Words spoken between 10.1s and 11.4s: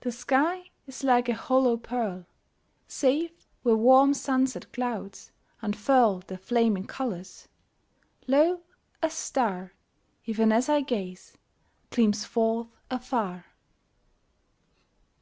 Even as I gaze,